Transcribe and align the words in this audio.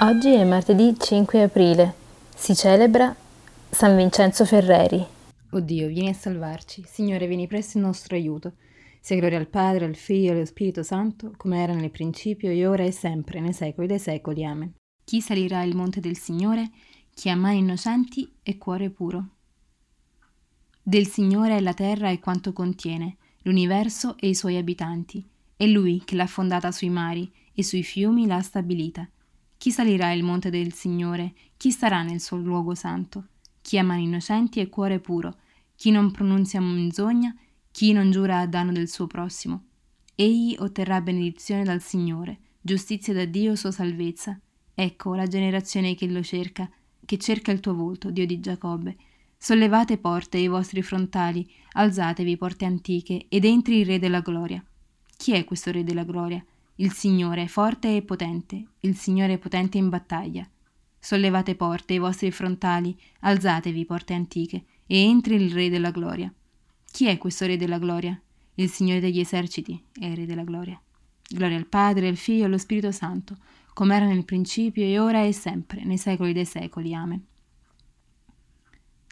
Oggi 0.00 0.32
è 0.32 0.44
martedì 0.44 0.94
5 0.96 1.42
aprile. 1.42 1.92
Si 2.32 2.54
celebra 2.54 3.12
San 3.68 3.96
Vincenzo 3.96 4.44
Ferreri. 4.44 5.04
O 5.50 5.58
Dio, 5.58 5.88
vieni 5.88 6.10
a 6.10 6.14
salvarci. 6.14 6.84
Signore, 6.86 7.26
vieni 7.26 7.48
presto 7.48 7.78
in 7.78 7.84
nostro 7.84 8.14
aiuto. 8.14 8.52
Sia 9.00 9.16
gloria 9.16 9.38
al 9.38 9.48
Padre, 9.48 9.86
al 9.86 9.96
Figlio 9.96 10.30
e 10.30 10.36
allo 10.36 10.44
Spirito 10.44 10.84
Santo, 10.84 11.32
come 11.36 11.60
era 11.60 11.74
nel 11.74 11.90
principio, 11.90 12.48
e 12.48 12.64
ora 12.64 12.84
e 12.84 12.92
sempre, 12.92 13.40
nei 13.40 13.52
secoli 13.52 13.88
dei 13.88 13.98
secoli. 13.98 14.44
Amen. 14.44 14.72
Chi 15.02 15.20
salirà 15.20 15.64
il 15.64 15.74
monte 15.74 15.98
del 15.98 16.16
Signore? 16.16 16.70
Chi 17.12 17.28
ha 17.28 17.34
mani 17.34 17.58
innocenti 17.58 18.30
e 18.44 18.56
cuore 18.56 18.90
puro. 18.90 19.30
Del 20.80 21.08
Signore 21.08 21.56
è 21.56 21.60
la 21.60 21.74
terra 21.74 22.10
e 22.10 22.20
quanto 22.20 22.52
contiene, 22.52 23.16
l'universo 23.42 24.16
e 24.16 24.28
i 24.28 24.36
suoi 24.36 24.58
abitanti. 24.58 25.28
È 25.56 25.66
Lui 25.66 26.02
che 26.04 26.14
l'ha 26.14 26.28
fondata 26.28 26.70
sui 26.70 26.88
mari 26.88 27.28
e 27.52 27.64
sui 27.64 27.82
fiumi 27.82 28.28
l'ha 28.28 28.40
stabilita. 28.42 29.04
Chi 29.58 29.72
salirà 29.72 30.12
il 30.12 30.22
monte 30.22 30.50
del 30.50 30.72
Signore? 30.72 31.34
Chi 31.56 31.72
starà 31.72 32.04
nel 32.04 32.20
suo 32.20 32.36
luogo 32.36 32.76
santo? 32.76 33.26
Chi 33.60 33.76
ha 33.76 33.82
mani 33.82 34.04
innocenti 34.04 34.60
e 34.60 34.68
cuore 34.68 35.00
puro? 35.00 35.34
Chi 35.74 35.90
non 35.90 36.12
pronunzia 36.12 36.60
menzogna? 36.60 37.34
Chi 37.72 37.90
non 37.92 38.12
giura 38.12 38.38
a 38.38 38.46
danno 38.46 38.70
del 38.70 38.88
suo 38.88 39.08
prossimo? 39.08 39.64
Egli 40.14 40.54
otterrà 40.60 41.00
benedizione 41.00 41.64
dal 41.64 41.82
Signore, 41.82 42.38
giustizia 42.60 43.12
da 43.12 43.24
Dio 43.24 43.56
sua 43.56 43.72
salvezza. 43.72 44.38
Ecco 44.72 45.16
la 45.16 45.26
generazione 45.26 45.96
che 45.96 46.06
lo 46.06 46.22
cerca, 46.22 46.70
che 47.04 47.18
cerca 47.18 47.50
il 47.50 47.58
tuo 47.58 47.74
volto, 47.74 48.12
Dio 48.12 48.26
di 48.26 48.38
Giacobbe. 48.38 48.96
Sollevate 49.36 49.98
porte 49.98 50.38
i 50.38 50.46
vostri 50.46 50.82
frontali, 50.82 51.50
alzatevi 51.72 52.36
porte 52.36 52.64
antiche, 52.64 53.26
ed 53.28 53.44
entri 53.44 53.80
il 53.80 53.86
Re 53.86 53.98
della 53.98 54.20
gloria. 54.20 54.64
Chi 55.16 55.32
è 55.32 55.44
questo 55.44 55.72
Re 55.72 55.82
della 55.82 56.04
gloria? 56.04 56.44
Il 56.80 56.92
Signore 56.92 57.42
è 57.42 57.46
forte 57.48 57.96
e 57.96 58.02
potente, 58.02 58.64
il 58.82 58.96
Signore 58.96 59.32
è 59.32 59.38
potente 59.38 59.78
in 59.78 59.88
battaglia. 59.88 60.48
Sollevate 60.96 61.56
porte, 61.56 61.94
i 61.94 61.98
vostri 61.98 62.30
frontali, 62.30 62.96
alzatevi 63.20 63.84
porte 63.84 64.14
antiche, 64.14 64.64
e 64.86 64.96
entri 64.96 65.34
il 65.34 65.52
Re 65.52 65.70
della 65.70 65.90
gloria. 65.90 66.32
Chi 66.88 67.06
è 67.06 67.18
questo 67.18 67.46
Re 67.46 67.56
della 67.56 67.78
gloria? 67.78 68.20
Il 68.54 68.70
Signore 68.70 69.00
degli 69.00 69.18
eserciti 69.18 69.82
è 69.92 70.04
il 70.04 70.14
Re 70.14 70.24
della 70.24 70.44
gloria. 70.44 70.80
Gloria 71.28 71.56
al 71.56 71.66
Padre, 71.66 72.06
al 72.06 72.16
Figlio 72.16 72.42
e 72.42 72.44
allo 72.44 72.58
Spirito 72.58 72.92
Santo, 72.92 73.36
come 73.74 73.96
era 73.96 74.06
nel 74.06 74.24
principio 74.24 74.84
e 74.84 75.00
ora 75.00 75.24
e 75.24 75.32
sempre, 75.32 75.82
nei 75.82 75.98
secoli 75.98 76.32
dei 76.32 76.44
secoli. 76.44 76.94
Amen. 76.94 77.26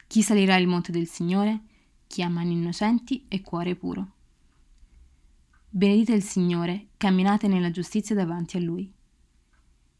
Chi 0.06 0.22
salirà 0.22 0.54
il 0.54 0.68
monte 0.68 0.92
del 0.92 1.08
Signore? 1.08 1.62
Chi 2.06 2.22
ha 2.22 2.28
mani 2.28 2.52
innocenti 2.52 3.24
e 3.26 3.40
cuore 3.40 3.74
puro. 3.74 4.12
Benedite 5.76 6.14
il 6.14 6.22
Signore, 6.22 6.86
camminate 6.96 7.48
nella 7.48 7.70
giustizia 7.70 8.14
davanti 8.14 8.56
a 8.56 8.60
Lui. 8.60 8.90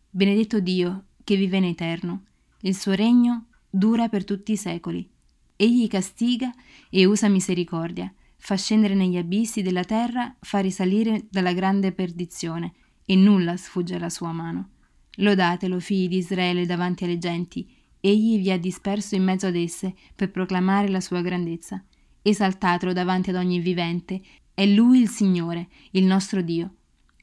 Benedetto 0.08 0.58
Dio, 0.58 1.08
che 1.22 1.36
vive 1.36 1.58
in 1.58 1.64
eterno, 1.64 2.22
il 2.62 2.74
suo 2.74 2.92
regno 2.92 3.48
dura 3.68 4.08
per 4.08 4.24
tutti 4.24 4.52
i 4.52 4.56
secoli. 4.56 5.06
Egli 5.54 5.86
castiga 5.86 6.50
e 6.88 7.04
usa 7.04 7.28
misericordia, 7.28 8.10
fa 8.38 8.56
scendere 8.56 8.94
negli 8.94 9.18
abissi 9.18 9.60
della 9.60 9.84
terra, 9.84 10.34
fa 10.40 10.60
risalire 10.60 11.26
dalla 11.28 11.52
grande 11.52 11.92
perdizione, 11.92 12.72
e 13.04 13.14
nulla 13.14 13.58
sfugge 13.58 13.96
alla 13.96 14.08
sua 14.08 14.32
mano. 14.32 14.70
Lodatelo, 15.16 15.78
figli 15.78 16.08
di 16.08 16.16
Israele, 16.16 16.64
davanti 16.64 17.04
alle 17.04 17.18
genti, 17.18 17.70
egli 18.00 18.38
vi 18.38 18.50
ha 18.50 18.58
disperso 18.58 19.14
in 19.14 19.24
mezzo 19.24 19.46
ad 19.46 19.56
esse 19.56 19.94
per 20.14 20.30
proclamare 20.30 20.88
la 20.88 21.02
sua 21.02 21.20
grandezza. 21.20 21.84
Esaltatelo 22.22 22.94
davanti 22.94 23.28
ad 23.28 23.36
ogni 23.36 23.58
vivente, 23.60 24.22
è 24.56 24.64
Lui 24.64 25.00
il 25.00 25.10
Signore, 25.10 25.68
il 25.90 26.06
nostro 26.06 26.40
Dio. 26.40 26.76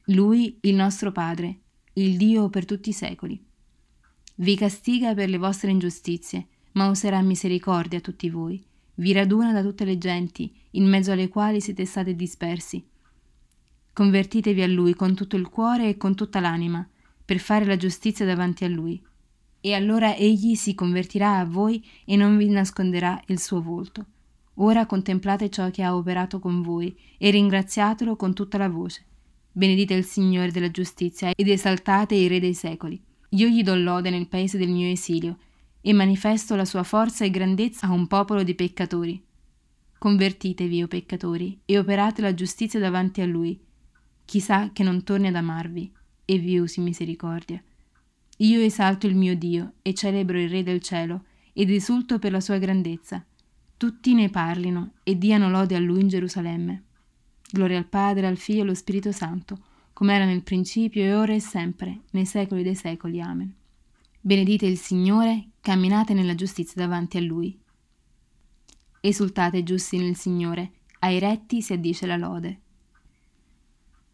Lui 0.04 0.56
il 0.60 0.76
nostro 0.76 1.10
Padre, 1.10 1.62
il 1.94 2.16
Dio 2.16 2.48
per 2.48 2.64
tutti 2.64 2.90
i 2.90 2.92
secoli. 2.92 3.44
Vi 4.36 4.54
castiga 4.54 5.14
per 5.14 5.28
le 5.28 5.38
vostre 5.38 5.72
ingiustizie, 5.72 6.46
ma 6.74 6.86
userà 6.86 7.20
misericordia 7.22 7.98
a 7.98 8.00
tutti 8.00 8.30
voi. 8.30 8.64
Vi 8.94 9.12
raduna 9.12 9.52
da 9.52 9.62
tutte 9.62 9.84
le 9.84 9.98
genti, 9.98 10.54
in 10.70 10.88
mezzo 10.88 11.10
alle 11.10 11.26
quali 11.26 11.60
siete 11.60 11.84
stati 11.86 12.14
dispersi. 12.14 12.86
Convertitevi 13.92 14.62
a 14.62 14.68
Lui 14.68 14.94
con 14.94 15.16
tutto 15.16 15.34
il 15.34 15.48
cuore 15.48 15.88
e 15.88 15.96
con 15.96 16.14
tutta 16.14 16.38
l'anima, 16.38 16.88
per 17.24 17.40
fare 17.40 17.64
la 17.64 17.76
giustizia 17.76 18.24
davanti 18.24 18.62
a 18.62 18.68
Lui. 18.68 19.04
E 19.60 19.74
allora 19.74 20.14
Egli 20.14 20.54
si 20.54 20.76
convertirà 20.76 21.38
a 21.38 21.44
voi 21.44 21.84
e 22.04 22.14
non 22.14 22.36
vi 22.36 22.48
nasconderà 22.48 23.20
il 23.26 23.40
suo 23.40 23.60
volto. 23.60 24.06
Ora 24.58 24.86
contemplate 24.86 25.50
ciò 25.50 25.70
che 25.70 25.82
ha 25.82 25.96
operato 25.96 26.38
con 26.38 26.62
voi 26.62 26.96
e 27.18 27.30
ringraziatelo 27.30 28.14
con 28.14 28.34
tutta 28.34 28.56
la 28.56 28.68
voce. 28.68 29.04
Benedite 29.50 29.94
il 29.94 30.04
Signore 30.04 30.52
della 30.52 30.70
giustizia 30.70 31.32
ed 31.34 31.48
esaltate 31.48 32.14
il 32.14 32.28
Re 32.28 32.38
dei 32.38 32.54
secoli. 32.54 33.00
Io 33.30 33.48
gli 33.48 33.64
do 33.64 33.74
lode 33.74 34.10
nel 34.10 34.28
paese 34.28 34.56
del 34.56 34.68
mio 34.68 34.88
esilio 34.88 35.38
e 35.80 35.92
manifesto 35.92 36.54
la 36.54 36.64
sua 36.64 36.84
forza 36.84 37.24
e 37.24 37.30
grandezza 37.30 37.88
a 37.88 37.92
un 37.92 38.06
popolo 38.06 38.44
di 38.44 38.54
peccatori. 38.54 39.20
Convertitevi, 39.98 40.82
o 40.82 40.86
peccatori, 40.86 41.60
e 41.64 41.78
operate 41.78 42.22
la 42.22 42.34
giustizia 42.34 42.78
davanti 42.78 43.22
a 43.22 43.26
lui. 43.26 43.58
Chissà 44.24 44.70
che 44.72 44.84
non 44.84 45.02
torni 45.02 45.26
ad 45.26 45.34
amarvi 45.34 45.92
e 46.24 46.38
vi 46.38 46.58
usi 46.58 46.80
misericordia. 46.80 47.60
Io 48.38 48.60
esalto 48.60 49.06
il 49.06 49.16
mio 49.16 49.34
Dio 49.34 49.74
e 49.82 49.94
celebro 49.94 50.38
il 50.38 50.48
Re 50.48 50.62
del 50.62 50.80
cielo 50.80 51.24
ed 51.52 51.70
esulto 51.70 52.18
per 52.18 52.30
la 52.30 52.40
sua 52.40 52.58
grandezza 52.58 53.24
tutti 53.76 54.14
ne 54.14 54.30
parlino 54.30 54.92
e 55.02 55.18
diano 55.18 55.50
lode 55.50 55.74
a 55.74 55.80
lui 55.80 56.00
in 56.00 56.08
Gerusalemme. 56.08 56.84
Gloria 57.50 57.78
al 57.78 57.86
Padre, 57.86 58.26
al 58.26 58.36
Figlio 58.36 58.60
e 58.60 58.62
allo 58.62 58.74
Spirito 58.74 59.12
Santo, 59.12 59.58
come 59.92 60.14
era 60.14 60.24
nel 60.24 60.42
principio 60.42 61.02
e 61.02 61.14
ora 61.14 61.34
e 61.34 61.40
sempre, 61.40 62.02
nei 62.12 62.24
secoli 62.24 62.62
dei 62.62 62.74
secoli. 62.74 63.20
Amen. 63.20 63.54
Benedite 64.20 64.66
il 64.66 64.78
Signore, 64.78 65.50
camminate 65.60 66.14
nella 66.14 66.34
giustizia 66.34 66.82
davanti 66.82 67.16
a 67.16 67.20
Lui. 67.20 67.58
Esultate 69.00 69.62
giusti 69.62 69.98
nel 69.98 70.16
Signore, 70.16 70.72
ai 71.00 71.18
retti 71.18 71.60
si 71.60 71.72
addice 71.74 72.06
la 72.06 72.16
lode. 72.16 72.60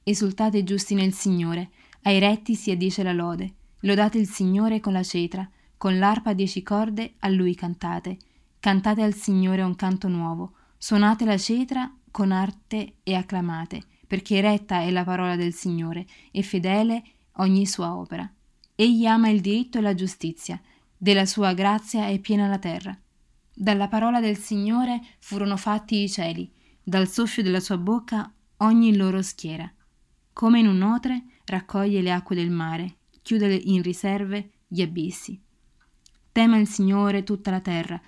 Esultate 0.02 0.64
giusti 0.64 0.94
nel 0.94 1.12
Signore, 1.12 1.70
ai 2.02 2.18
retti 2.18 2.54
si 2.54 2.70
addice 2.70 3.02
la 3.02 3.12
lode. 3.12 3.54
Lodate 3.80 4.18
il 4.18 4.28
Signore 4.28 4.80
con 4.80 4.92
la 4.92 5.02
cetra, 5.02 5.48
con 5.76 5.98
l'arpa 5.98 6.30
a 6.30 6.34
dieci 6.34 6.62
corde 6.62 7.14
a 7.20 7.28
Lui 7.28 7.54
cantate 7.54 8.18
Cantate 8.60 9.02
al 9.02 9.14
Signore 9.14 9.62
un 9.62 9.74
canto 9.74 10.06
nuovo, 10.08 10.52
suonate 10.76 11.24
la 11.24 11.38
cetra 11.38 11.90
con 12.10 12.30
arte 12.30 12.96
e 13.02 13.14
acclamate, 13.14 13.82
perché 14.06 14.42
retta 14.42 14.82
è 14.82 14.90
la 14.90 15.02
parola 15.02 15.34
del 15.34 15.54
Signore 15.54 16.04
e 16.30 16.42
fedele 16.42 17.02
ogni 17.36 17.64
sua 17.64 17.96
opera. 17.96 18.30
Egli 18.74 19.06
ama 19.06 19.30
il 19.30 19.40
diritto 19.40 19.78
e 19.78 19.80
la 19.80 19.94
giustizia, 19.94 20.60
della 20.94 21.24
sua 21.24 21.54
grazia 21.54 22.08
è 22.08 22.18
piena 22.18 22.48
la 22.48 22.58
terra. 22.58 22.94
Dalla 23.54 23.88
parola 23.88 24.20
del 24.20 24.36
Signore 24.36 25.00
furono 25.20 25.56
fatti 25.56 26.02
i 26.02 26.10
cieli, 26.10 26.52
dal 26.82 27.08
soffio 27.08 27.42
della 27.42 27.60
sua 27.60 27.78
bocca 27.78 28.30
ogni 28.58 28.94
loro 28.94 29.22
schiera. 29.22 29.72
Come 30.34 30.58
in 30.58 30.66
un 30.66 30.82
otre 30.82 31.24
raccoglie 31.46 32.02
le 32.02 32.12
acque 32.12 32.36
del 32.36 32.50
mare, 32.50 32.96
chiude 33.22 33.54
in 33.54 33.80
riserve 33.80 34.50
gli 34.68 34.82
abissi. 34.82 35.40
Tema 36.30 36.58
il 36.58 36.68
Signore 36.68 37.22
tutta 37.22 37.50
la 37.50 37.60
terra, 37.60 37.98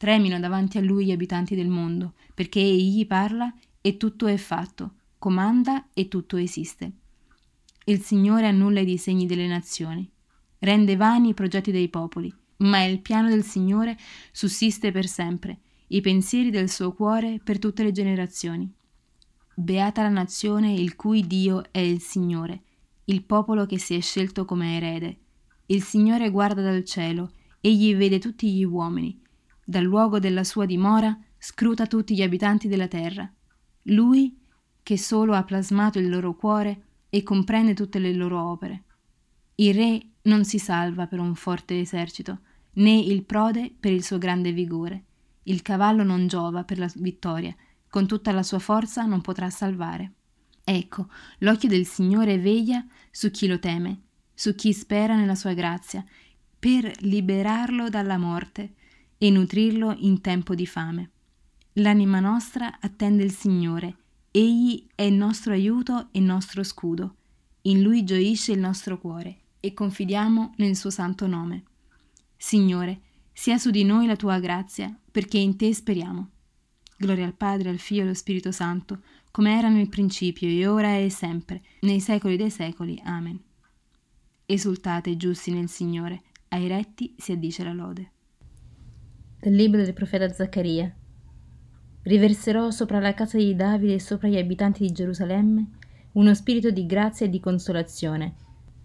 Tremino 0.00 0.40
davanti 0.40 0.78
a 0.78 0.80
lui 0.80 1.04
gli 1.04 1.10
abitanti 1.10 1.54
del 1.54 1.68
mondo, 1.68 2.14
perché 2.32 2.58
egli 2.58 3.06
parla 3.06 3.54
e 3.82 3.98
tutto 3.98 4.28
è 4.28 4.38
fatto, 4.38 4.94
comanda 5.18 5.88
e 5.92 6.08
tutto 6.08 6.38
esiste. 6.38 6.90
Il 7.84 8.00
Signore 8.00 8.46
annulla 8.46 8.80
i 8.80 8.86
disegni 8.86 9.26
delle 9.26 9.46
nazioni, 9.46 10.10
rende 10.60 10.96
vani 10.96 11.28
i 11.28 11.34
progetti 11.34 11.70
dei 11.70 11.90
popoli, 11.90 12.34
ma 12.60 12.82
il 12.82 13.00
piano 13.00 13.28
del 13.28 13.44
Signore 13.44 13.94
sussiste 14.32 14.90
per 14.90 15.06
sempre, 15.06 15.58
i 15.88 16.00
pensieri 16.00 16.48
del 16.48 16.70
suo 16.70 16.94
cuore 16.94 17.38
per 17.44 17.58
tutte 17.58 17.82
le 17.82 17.92
generazioni. 17.92 18.72
Beata 19.54 20.00
la 20.00 20.08
nazione 20.08 20.72
il 20.72 20.96
cui 20.96 21.26
Dio 21.26 21.64
è 21.70 21.80
il 21.80 22.00
Signore, 22.00 22.62
il 23.04 23.22
popolo 23.24 23.66
che 23.66 23.78
si 23.78 23.92
è 23.92 24.00
scelto 24.00 24.46
come 24.46 24.76
erede. 24.76 25.18
Il 25.66 25.82
Signore 25.82 26.30
guarda 26.30 26.62
dal 26.62 26.86
cielo, 26.86 27.32
egli 27.60 27.94
vede 27.94 28.18
tutti 28.18 28.50
gli 28.50 28.64
uomini, 28.64 29.20
dal 29.70 29.84
luogo 29.84 30.18
della 30.18 30.42
sua 30.42 30.66
dimora, 30.66 31.16
scruta 31.38 31.86
tutti 31.86 32.16
gli 32.16 32.22
abitanti 32.22 32.66
della 32.66 32.88
terra. 32.88 33.32
Lui, 33.82 34.36
che 34.82 34.98
solo 34.98 35.34
ha 35.34 35.44
plasmato 35.44 36.00
il 36.00 36.08
loro 36.08 36.34
cuore 36.34 36.86
e 37.08 37.22
comprende 37.22 37.72
tutte 37.72 38.00
le 38.00 38.12
loro 38.12 38.42
opere. 38.50 38.82
Il 39.54 39.74
re 39.74 40.06
non 40.22 40.44
si 40.44 40.58
salva 40.58 41.06
per 41.06 41.20
un 41.20 41.36
forte 41.36 41.78
esercito, 41.78 42.40
né 42.74 42.98
il 42.98 43.22
prode 43.22 43.72
per 43.78 43.92
il 43.92 44.02
suo 44.02 44.18
grande 44.18 44.50
vigore. 44.50 45.04
Il 45.44 45.62
cavallo 45.62 46.02
non 46.02 46.26
giova 46.26 46.64
per 46.64 46.78
la 46.78 46.90
vittoria, 46.96 47.54
con 47.88 48.08
tutta 48.08 48.32
la 48.32 48.42
sua 48.42 48.58
forza 48.58 49.04
non 49.04 49.20
potrà 49.20 49.50
salvare. 49.50 50.14
Ecco, 50.64 51.06
l'occhio 51.38 51.68
del 51.68 51.86
Signore 51.86 52.38
veglia 52.38 52.84
su 53.12 53.30
chi 53.30 53.46
lo 53.46 53.60
teme, 53.60 54.00
su 54.34 54.56
chi 54.56 54.72
spera 54.72 55.14
nella 55.14 55.36
sua 55.36 55.52
grazia, 55.52 56.04
per 56.58 56.92
liberarlo 57.02 57.88
dalla 57.88 58.18
morte 58.18 58.74
e 59.22 59.30
nutrirlo 59.30 59.94
in 59.98 60.22
tempo 60.22 60.54
di 60.54 60.64
fame. 60.64 61.10
L'anima 61.74 62.20
nostra 62.20 62.78
attende 62.80 63.22
il 63.22 63.32
Signore, 63.32 63.96
Egli 64.32 64.86
è 64.94 65.02
il 65.02 65.14
nostro 65.14 65.52
aiuto 65.52 66.08
e 66.12 66.20
nostro 66.20 66.62
scudo. 66.62 67.16
In 67.62 67.82
Lui 67.82 68.04
gioisce 68.04 68.52
il 68.52 68.60
nostro 68.60 68.98
cuore. 68.98 69.40
e 69.60 69.74
confidiamo 69.74 70.54
nel 70.56 70.74
suo 70.74 70.88
santo 70.88 71.26
nome. 71.26 71.64
Signore, 72.36 73.02
sia 73.32 73.58
su 73.58 73.70
di 73.70 73.84
noi 73.84 74.06
la 74.06 74.16
tua 74.16 74.38
grazia, 74.38 74.98
perché 75.10 75.36
in 75.36 75.56
te 75.56 75.74
speriamo. 75.74 76.30
Gloria 76.96 77.26
al 77.26 77.34
Padre, 77.34 77.68
al 77.68 77.78
Figlio 77.78 78.00
e 78.00 78.04
allo 78.04 78.14
Spirito 78.14 78.52
Santo, 78.52 79.02
come 79.30 79.56
era 79.56 79.68
nel 79.68 79.90
principio, 79.90 80.48
e 80.48 80.66
ora 80.66 80.96
e 80.96 81.10
sempre, 81.10 81.62
nei 81.80 82.00
secoli 82.00 82.38
dei 82.38 82.50
secoli. 82.50 82.98
Amen. 83.04 83.38
Esultate 84.46 85.16
giusti 85.16 85.52
nel 85.52 85.68
Signore, 85.68 86.22
ai 86.48 86.66
retti 86.66 87.14
si 87.18 87.32
addice 87.32 87.62
la 87.62 87.72
lode. 87.72 88.12
Dal 89.40 89.52
libro 89.52 89.82
del 89.82 89.92
profeta 89.92 90.28
Zaccaria. 90.28 90.94
Riverserò 92.02 92.70
sopra 92.70 93.00
la 93.00 93.14
casa 93.14 93.38
di 93.38 93.56
Davide 93.56 93.94
e 93.94 94.00
sopra 94.00 94.28
gli 94.28 94.38
abitanti 94.38 94.84
di 94.86 94.92
Gerusalemme 94.92 95.70
uno 96.12 96.34
spirito 96.34 96.70
di 96.70 96.86
grazia 96.86 97.26
e 97.26 97.28
di 97.28 97.40
consolazione. 97.40 98.34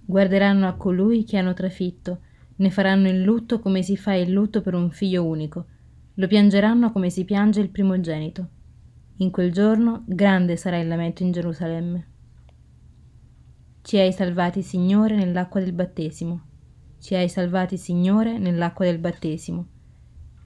Guarderanno 0.06 0.68
a 0.68 0.74
colui 0.74 1.24
che 1.24 1.38
hanno 1.38 1.54
trafitto, 1.54 2.22
ne 2.56 2.69
faranno 2.69 3.10
il 3.10 3.22
lutto 3.22 3.60
come 3.60 3.84
si 3.84 3.98
fa 3.98 4.13
il 4.13 4.31
lutto 4.31 4.62
per 4.62 4.74
un 4.75 4.92
figlio 4.92 5.25
unico 5.25 5.66
lo 6.18 6.28
piangeranno 6.28 6.92
come 6.92 7.10
si 7.10 7.25
piange 7.25 7.60
il 7.60 7.69
primogenito. 7.69 8.50
In 9.18 9.31
quel 9.31 9.52
giorno 9.52 10.04
grande 10.07 10.56
sarà 10.56 10.80
il 10.80 10.88
lamento 10.88 11.24
in 11.24 11.31
Gerusalemme. 11.31 12.07
Ci 13.81 13.98
hai 13.98 14.13
salvati, 14.13 14.62
Signore, 14.62 15.16
nell'acqua 15.16 15.60
del 15.60 15.74
battesimo. 15.74 16.42
Ci 17.00 17.16
hai 17.16 17.28
salvati, 17.28 17.78
Signore, 17.78 18.38
nell'acqua 18.38 18.86
del 18.86 18.98
battesimo. 18.98 19.68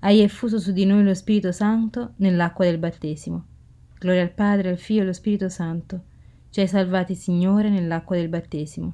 Hai 0.02 0.22
effuso 0.22 0.60
su 0.60 0.72
di 0.72 0.86
noi 0.86 1.04
lo 1.04 1.14
Spirito 1.14 1.52
Santo 1.52 2.14
nell'acqua 2.18 2.64
del 2.64 2.78
battesimo. 2.78 3.46
Gloria 4.00 4.22
al 4.22 4.32
Padre, 4.32 4.70
al 4.70 4.78
Figlio 4.78 5.02
e 5.02 5.04
allo 5.04 5.12
Spirito 5.14 5.50
Santo. 5.50 6.04
Ci 6.50 6.62
hai 6.62 6.68
salvati, 6.68 7.16
Signore, 7.16 7.70
nell'acqua 7.70 8.16
del 8.16 8.30
battesimo. 8.30 8.94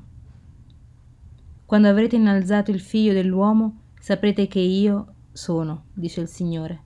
Quando 1.64 1.90
avrete 1.90 2.16
innalzato 2.16 2.72
il 2.72 2.80
Figlio 2.80 3.14
dell'uomo, 3.14 3.82
saprete 4.00 4.48
che 4.48 4.58
io, 4.58 5.14
sono, 5.32 5.90
dice 5.94 6.22
il 6.22 6.28
Signore. 6.28 6.82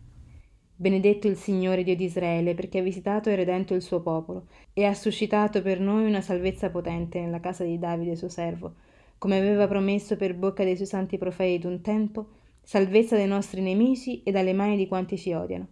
Benedetto 0.76 1.28
il 1.28 1.38
Signore 1.38 1.84
Dio 1.84 1.96
di 1.96 2.04
Israele, 2.04 2.56
perché 2.56 2.80
ha 2.80 2.84
visitato 2.84 3.30
e 3.30 3.36
redento 3.36 3.74
il 3.74 3.82
suo 3.82 4.02
popolo, 4.02 4.48
e 4.74 4.84
ha 4.84 4.94
suscitato 4.94 5.62
per 5.62 5.80
noi 5.80 6.06
una 6.06 6.20
salvezza 6.20 6.70
potente 6.70 7.22
nella 7.22 7.40
casa 7.40 7.64
di 7.64 7.80
Davide 7.80 8.18
suo 8.18 8.28
servo, 8.28 8.76
come 9.18 9.38
aveva 9.38 9.66
promesso 9.66 10.18
per 10.18 10.36
bocca 10.36 10.66
dei 10.66 10.76
suoi 10.76 10.88
santi 10.88 11.18
profeti 11.18 11.60
d'un 11.60 11.80
tempo, 11.80 12.28
salvezza 12.70 13.16
dai 13.16 13.26
nostri 13.26 13.62
nemici 13.62 14.22
e 14.22 14.30
dalle 14.30 14.54
mani 14.54 14.78
di 14.78 14.88
quanti 14.88 15.18
ci 15.18 15.34
odiano. 15.34 15.66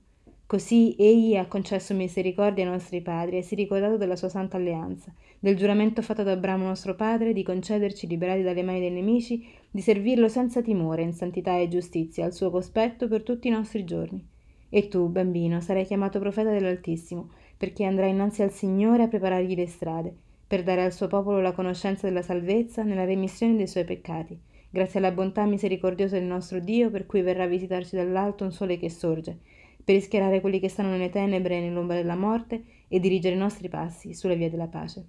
Così 0.48 0.96
egli 0.98 1.36
ha 1.36 1.46
concesso 1.46 1.94
misericordia 1.94 2.64
ai 2.64 2.72
nostri 2.72 3.04
padri 3.04 3.38
e 3.38 3.44
si 3.44 3.54
è 3.54 3.58
ricordato 3.58 3.98
della 3.98 4.16
sua 4.16 4.30
santa 4.30 4.58
alleanza, 4.58 5.14
del 5.38 5.56
giuramento 5.56 6.02
fatto 6.02 6.22
ad 6.22 6.30
Abramo 6.30 6.66
nostro 6.66 6.96
padre 6.96 7.34
di 7.34 7.44
concederci, 7.44 8.08
liberati 8.08 8.42
dalle 8.42 8.64
mani 8.64 8.80
dei 8.80 8.90
nemici, 8.90 9.46
di 9.70 9.80
servirlo 9.80 10.28
senza 10.28 10.64
timore, 10.64 11.04
in 11.04 11.14
santità 11.14 11.56
e 11.60 11.68
giustizia, 11.68 12.26
al 12.26 12.34
suo 12.34 12.50
cospetto 12.50 13.08
per 13.08 13.22
tutti 13.22 13.48
i 13.48 13.52
nostri 13.52 13.84
giorni. 13.84 14.28
E 14.68 14.88
tu, 14.88 15.08
bambino, 15.08 15.62
sarai 15.62 15.86
chiamato 15.86 16.18
profeta 16.18 16.50
dell'Altissimo, 16.50 17.30
perché 17.56 17.84
andrai 17.84 18.10
innanzi 18.10 18.42
al 18.42 18.52
Signore 18.52 19.04
a 19.04 19.08
preparargli 19.08 19.54
le 19.54 19.68
strade, 19.68 20.16
per 20.48 20.64
dare 20.64 20.82
al 20.82 20.94
suo 20.94 21.06
popolo 21.06 21.42
la 21.42 21.52
conoscenza 21.52 22.08
della 22.08 22.24
salvezza 22.24 22.82
nella 22.82 23.06
remissione 23.06 23.56
dei 23.56 23.68
suoi 23.68 23.84
peccati, 23.84 24.36
grazie 24.70 25.00
alla 25.00 25.12
bontà 25.12 25.46
misericordiosa 25.46 26.18
del 26.18 26.28
nostro 26.28 26.60
Dio, 26.60 26.90
per 26.90 27.06
cui 27.06 27.22
verrà 27.22 27.44
a 27.44 27.48
visitarci 27.48 27.96
dall'alto 27.96 28.44
un 28.44 28.52
sole 28.52 28.78
che 28.78 28.90
sorge, 28.90 29.40
per 29.84 29.96
rischiarare 29.96 30.42
quelli 30.42 30.60
che 30.60 30.70
stanno 30.70 30.90
nelle 30.90 31.10
tenebre 31.10 31.58
e 31.58 31.62
nell'ombra 31.62 31.96
della 31.96 32.16
morte 32.16 32.64
e 32.88 33.00
dirigere 33.00 33.36
i 33.36 33.40
nostri 33.40 33.70
passi 33.70 34.14
sulle 34.14 34.36
vie 34.36 34.50
della 34.50 34.68
pace. 34.68 35.06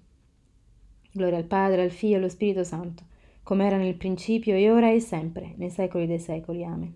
Gloria 1.11 1.37
al 1.37 1.45
Padre, 1.45 1.81
al 1.81 1.91
Figlio 1.91 2.15
e 2.15 2.17
allo 2.17 2.29
Spirito 2.29 2.63
Santo, 2.63 3.03
come 3.43 3.65
era 3.65 3.77
nel 3.77 3.95
principio 3.95 4.55
e 4.55 4.71
ora 4.71 4.91
e 4.91 4.99
sempre, 4.99 5.53
nei 5.57 5.69
secoli 5.69 6.07
dei 6.07 6.19
secoli. 6.19 6.63
Amen. 6.63 6.95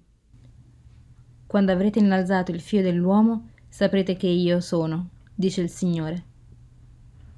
Quando 1.45 1.71
avrete 1.71 1.99
innalzato 1.99 2.51
il 2.51 2.61
Figlio 2.61 2.83
dell'uomo, 2.83 3.49
saprete 3.67 4.15
che 4.15 4.27
io 4.27 4.59
sono, 4.59 5.09
dice 5.35 5.61
il 5.61 5.69
Signore. 5.69 6.23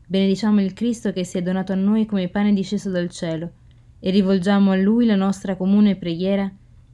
Benediciamo 0.08 0.62
il 0.62 0.74
Cristo 0.74 1.12
che 1.12 1.24
si 1.24 1.38
è 1.38 1.42
donato 1.42 1.72
a 1.72 1.76
noi 1.76 2.06
come 2.06 2.30
pane 2.30 2.54
disceso 2.54 2.92
dal 2.92 3.10
cielo 3.10 3.64
e 4.06 4.12
rivolgiamo 4.12 4.70
a 4.70 4.76
Lui 4.76 5.08
la 5.08 5.16
nostra 5.16 5.56
comune 5.56 5.96
preghiera. 5.96 6.48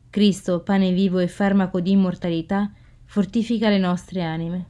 Cristo, 0.09 0.61
pane 0.61 0.93
vivo 0.93 1.19
e 1.19 1.27
farmaco 1.27 1.81
di 1.81 1.91
immortalità, 1.91 2.71
fortifica 3.03 3.67
le 3.67 3.79
nostre 3.79 4.21
anime. 4.21 4.65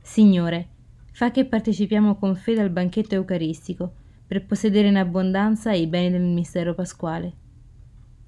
Signore, 0.00 0.68
fa 1.10 1.32
che 1.32 1.44
partecipiamo 1.44 2.14
con 2.14 2.36
fede 2.36 2.60
al 2.60 2.70
banchetto 2.70 3.16
eucaristico 3.16 3.92
per 4.24 4.46
possedere 4.46 4.86
in 4.86 4.96
abbondanza 4.96 5.72
i 5.72 5.88
beni 5.88 6.12
del 6.12 6.22
mistero 6.22 6.74
pasquale. 6.74 7.32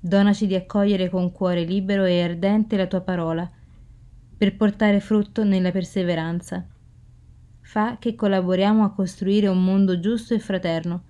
Donaci 0.01 0.49
di 0.49 0.57
accogliere 0.57 1.09
con 1.09 1.31
cuore 1.31 1.63
libero 1.63 2.05
e 2.05 2.21
ardente 2.21 2.77
la 2.77 2.89
tua 2.89 3.03
parola, 3.03 3.49
per 4.37 4.57
portare 4.57 4.99
frutto 4.99 5.45
nella 5.45 5.71
perseveranza. 5.71 6.67
Fa 7.61 7.97
che 8.01 8.17
collaboriamo 8.17 8.83
a 8.83 8.91
costruire 8.91 9.47
un 9.47 9.63
mondo 9.63 10.01
giusto 10.01 10.35
e 10.35 10.41
fraterno, 10.41 11.05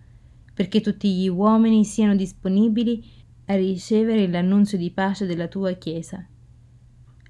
perché 0.59 0.81
tutti 0.81 1.15
gli 1.15 1.29
uomini 1.29 1.85
siano 1.85 2.17
disponibili 2.17 3.09
a 3.47 3.55
ricevere 3.55 4.27
l'annunzio 4.27 4.77
di 4.77 4.91
pace 4.91 5.25
della 5.25 5.47
tua 5.47 5.75
Chiesa. 5.75 6.27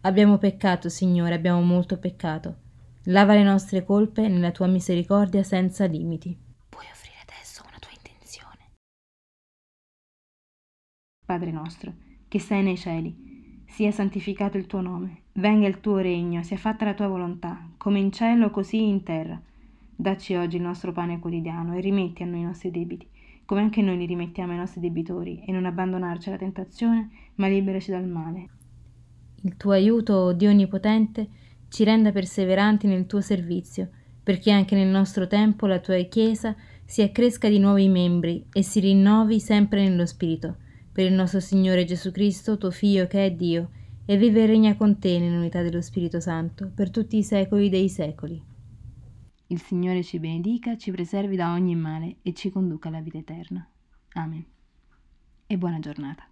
Abbiamo 0.01 0.39
peccato, 0.39 0.89
Signore, 0.89 1.35
abbiamo 1.35 1.61
molto 1.61 1.99
peccato. 1.99 2.57
Lava 3.03 3.35
le 3.35 3.43
nostre 3.43 3.85
colpe 3.85 4.27
nella 4.29 4.51
tua 4.51 4.67
misericordia 4.67 5.43
senza 5.43 5.85
limiti. 5.85 6.35
Puoi 6.71 6.87
offrire 6.91 7.19
adesso 7.29 7.63
una 7.69 7.77
tua 7.79 7.91
intenzione. 7.95 8.71
Padre 11.27 11.51
nostro, 11.51 11.93
che 12.29 12.41
sei 12.41 12.63
nei 12.63 12.79
cieli, 12.79 13.63
sia 13.67 13.91
santificato 13.91 14.57
il 14.57 14.67
tuo 14.67 14.81
nome, 14.81 15.25
venga 15.33 15.69
il 15.69 15.81
tuo 15.81 15.99
regno, 15.99 16.43
sia 16.43 16.57
fatta 16.57 16.87
la 16.87 16.95
tua 16.95 17.09
volontà, 17.09 17.73
come 17.77 17.99
in 17.99 18.11
cielo 18.11 18.49
così 18.49 18.89
in 18.89 19.03
terra. 19.03 19.39
Dacci 19.95 20.35
oggi 20.35 20.57
il 20.57 20.63
nostro 20.63 20.93
pane 20.93 21.19
quotidiano 21.19 21.77
e 21.77 21.81
rimetti 21.81 22.23
a 22.23 22.27
noi 22.27 22.41
i 22.41 22.45
nostri 22.45 22.71
debiti, 22.71 23.07
come 23.49 23.62
anche 23.62 23.81
noi 23.81 23.97
li 23.97 24.05
rimettiamo 24.05 24.53
ai 24.53 24.59
nostri 24.59 24.79
debitori, 24.79 25.43
e 25.47 25.53
non 25.53 25.65
abbandonarci 25.65 26.29
alla 26.29 26.37
tentazione, 26.37 27.09
ma 27.37 27.49
liberaci 27.49 27.91
dal 27.91 28.06
male. 28.06 28.49
Il 29.41 29.56
tuo 29.56 29.71
aiuto, 29.71 30.35
Dio 30.35 30.50
Onnipotente, 30.50 31.29
ci 31.71 31.83
renda 31.83 32.12
perseveranti 32.12 32.87
nel 32.87 33.06
tuo 33.06 33.23
servizio, 33.23 33.89
perché 34.23 34.50
anche 34.50 34.75
nel 34.75 34.89
nostro 34.89 35.27
tempo 35.27 35.65
la 35.65 35.79
tua 35.79 35.97
Chiesa 36.03 36.55
si 36.85 37.00
accresca 37.00 37.49
di 37.49 37.59
nuovi 37.59 37.89
membri 37.89 38.45
e 38.53 38.62
si 38.62 38.81
rinnovi 38.81 39.41
sempre 39.41 39.83
nello 39.89 40.05
Spirito, 40.05 40.56
per 40.93 41.06
il 41.06 41.15
nostro 41.15 41.41
Signore 41.41 41.87
Gesù 41.87 42.11
Cristo, 42.11 42.58
tuo 42.58 42.70
Figlio 42.70 43.06
che 43.06 43.25
è 43.25 43.31
Dio, 43.32 43.70
e 44.05 44.19
vive 44.19 44.43
e 44.43 44.46
regna 44.46 44.77
con 44.77 44.99
te 44.99 45.19
nell'unità 45.19 45.63
dello 45.63 45.81
Spirito 45.81 46.20
Santo, 46.20 46.70
per 46.75 46.91
tutti 46.91 47.17
i 47.17 47.22
secoli 47.22 47.70
dei 47.70 47.89
secoli. 47.89 48.47
Il 49.50 49.62
Signore 49.62 50.02
ci 50.02 50.19
benedica, 50.19 50.76
ci 50.76 50.90
preservi 50.90 51.34
da 51.34 51.52
ogni 51.52 51.74
male 51.74 52.17
e 52.22 52.34
ci 52.34 52.50
conduca 52.50 52.88
alla 52.88 53.00
vita 53.00 53.17
eterna. 53.17 53.67
Amen. 54.12 54.44
E 55.46 55.56
buona 55.56 55.78
giornata. 55.78 56.28